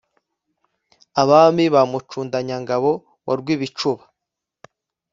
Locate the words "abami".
1.21-1.65